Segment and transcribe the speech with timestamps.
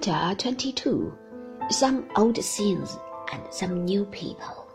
[0.00, 1.12] Chapter 22
[1.70, 2.96] Some Old Scenes
[3.32, 4.68] and Some New People.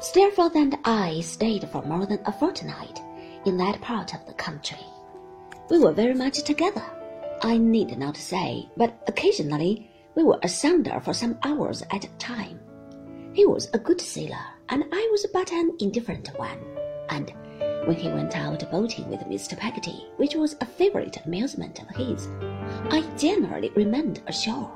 [0.00, 3.00] Steerforth and I stayed for more than a fortnight
[3.46, 4.78] in that part of the country.
[5.70, 6.84] We were very much together,
[7.42, 12.60] I need not say, but occasionally we were asunder for some hours at a time.
[13.32, 16.60] He was a good sailor, and I was but an indifferent one,
[17.08, 17.32] and
[17.84, 19.56] when he went out boating with Mr.
[19.56, 22.28] Peggotty, which was a favorite amusement of his,
[22.90, 24.70] I generally remained ashore.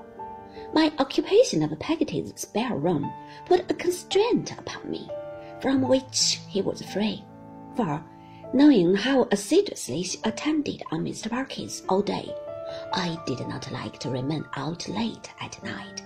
[0.73, 3.13] My occupation of Peggotty's spare room
[3.47, 5.09] put a constraint upon me,
[5.61, 7.25] from which he was free,
[7.77, 8.03] for,
[8.53, 11.29] knowing how assiduously she attended on Mr.
[11.29, 12.35] Barkis all day,
[12.93, 16.03] I did not like to remain out late at night,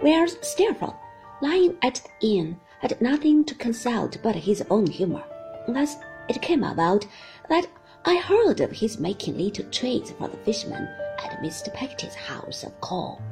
[0.00, 0.96] whereas Steerforth,
[1.40, 5.22] lying at the inn, had nothing to consult but his own humour.
[5.68, 5.96] Thus
[6.28, 7.06] it came about
[7.48, 7.66] that
[8.04, 11.72] I heard of his making little trades for the fishermen at Mr.
[11.72, 13.22] Peggotty's house of call,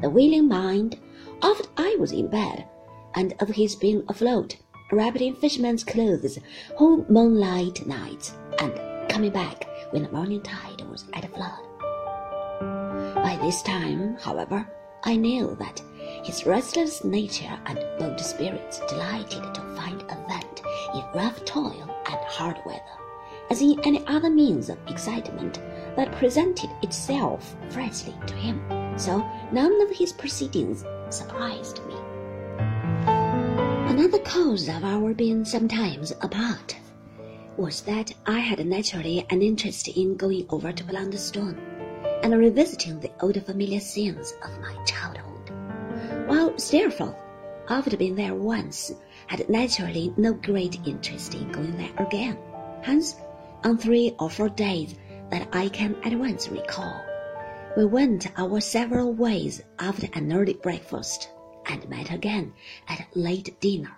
[0.00, 0.98] the Willing Mind,
[1.42, 2.66] after I was in bed,
[3.14, 4.56] and of his being afloat,
[4.90, 6.38] wrapped in fishermen's clothes,
[6.76, 8.72] whole moonlight nights, and
[9.10, 11.60] coming back when the morning tide was at a flood.
[13.16, 14.66] By this time, however,
[15.04, 15.82] I knew that
[16.24, 20.62] his restless nature and bold spirits delighted to find a vent
[20.94, 22.80] in rough toil and hard weather,
[23.50, 25.60] as in any other means of excitement
[25.96, 28.62] that presented itself freshly to him.
[28.96, 29.18] So
[29.52, 31.94] none of his proceedings surprised me.
[33.88, 36.76] Another cause of our being sometimes apart
[37.56, 41.56] was that I had naturally an interest in going over to Blunderstone
[42.22, 45.50] and revisiting the old familiar scenes of my childhood,
[46.26, 47.14] while Steerforth,
[47.68, 48.92] after being there once,
[49.26, 52.36] had naturally no great interest in going there again.
[52.82, 53.16] Hence,
[53.64, 54.96] on three or four days
[55.30, 57.02] that I can at once recall,
[57.76, 61.30] we went our several ways after an early breakfast
[61.66, 62.52] and met again
[62.88, 63.96] at late dinner.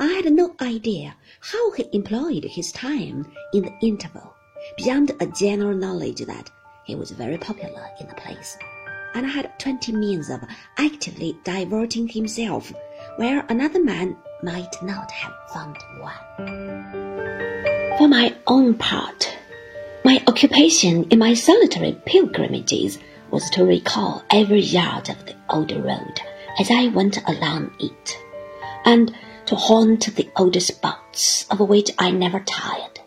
[0.00, 4.34] I had no idea how he employed his time in the interval,
[4.76, 6.50] beyond a general knowledge that
[6.86, 8.56] he was very popular in the place,
[9.14, 10.40] and had twenty means of
[10.78, 12.72] actively diverting himself
[13.18, 17.98] where another man might not have found one.
[17.98, 19.36] For my own part,
[20.04, 23.00] my occupation in my solitary pilgrimages
[23.32, 26.20] was to recall every yard of the old road
[26.60, 28.16] as I went along it,
[28.84, 29.12] and
[29.46, 33.00] to haunt the old spots of which I never tired.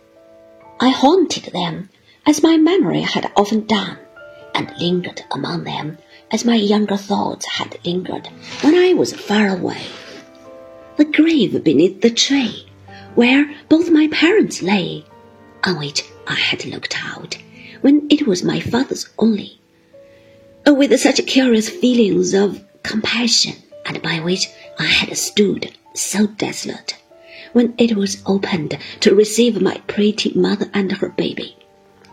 [0.81, 1.89] I haunted them
[2.25, 3.97] as my memory had often done,
[4.53, 5.99] and lingered among them
[6.31, 8.27] as my younger thoughts had lingered
[8.61, 9.81] when I was far away.
[10.97, 12.65] The grave beneath the tree,
[13.15, 15.05] where both my parents lay,
[15.63, 17.37] on which I had looked out
[17.81, 19.59] when it was my father's only,
[20.65, 23.55] with such curious feelings of compassion,
[23.85, 24.47] and by which
[24.79, 26.95] I had stood so desolate,
[27.53, 31.57] when it was opened to receive my pretty mother and her baby,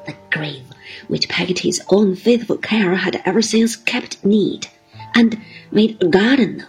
[0.08, 0.64] the grave
[1.06, 4.70] which Peggotty's own faithful care had ever since kept neat
[5.14, 5.38] and
[5.70, 6.68] made a garden of,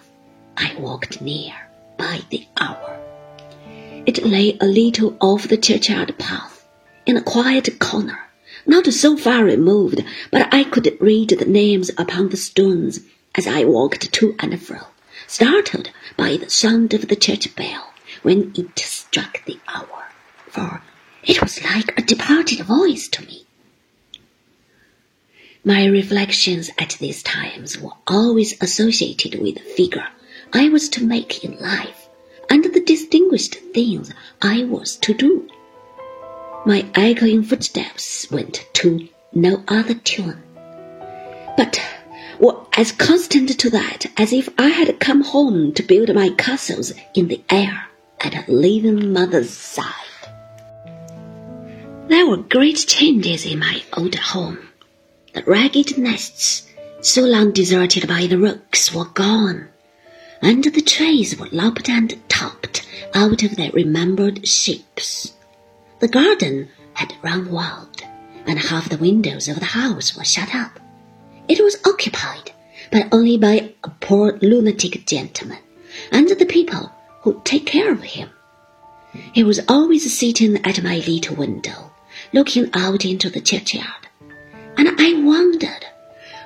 [0.57, 1.53] I walked near
[1.97, 2.99] by the hour.
[4.05, 6.65] It lay a little off the churchyard path,
[7.05, 8.19] in a quiet corner,
[8.67, 12.99] not so far removed but I could read the names upon the stones
[13.35, 14.79] as I walked to and fro,
[15.27, 20.09] startled by the sound of the church bell when it struck the hour,
[20.49, 20.81] for
[21.23, 23.45] it was like a departed voice to me.
[25.63, 30.07] My reflections at these times were always associated with the figure
[30.53, 32.07] I was to make in life,
[32.49, 35.47] and the distinguished things I was to do.
[36.65, 40.41] My echoing footsteps went to no other tune,
[41.57, 41.79] but
[42.39, 46.93] were as constant to that as if I had come home to build my castles
[47.13, 47.87] in the air
[48.21, 50.08] at a living mother's side.
[52.09, 54.59] There were great changes in my old home.
[55.33, 56.67] The ragged nests,
[57.01, 59.69] so long deserted by the rooks, were gone
[60.41, 65.33] and the trees were lopped and topped out of their remembered shapes.
[65.99, 68.01] The garden had run wild,
[68.45, 70.79] and half the windows of the house were shut up.
[71.47, 72.51] It was occupied,
[72.91, 75.59] but only by a poor lunatic gentleman
[76.11, 76.91] and the people
[77.21, 78.29] who take care of him.
[79.33, 81.91] He was always sitting at my little window,
[82.33, 84.07] looking out into the churchyard,
[84.77, 85.85] and I wondered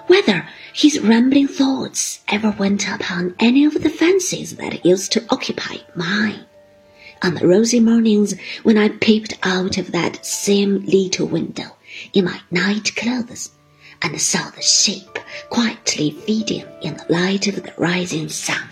[0.07, 5.77] whether his rambling thoughts ever went upon any of the fancies that used to occupy
[5.95, 6.45] mine.
[7.21, 8.33] On the rosy mornings
[8.63, 11.75] when I peeped out of that same little window
[12.11, 13.51] in my night clothes
[14.01, 15.19] and saw the sheep
[15.49, 18.67] quietly feeding in the light of the rising sun.